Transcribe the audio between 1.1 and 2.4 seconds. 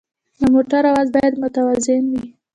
باید متوازن وي.